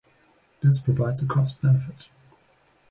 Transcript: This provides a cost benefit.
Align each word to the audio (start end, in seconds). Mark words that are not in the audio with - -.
This 0.63 0.79
provides 0.79 1.21
a 1.21 1.27
cost 1.27 1.61
benefit. 1.61 2.09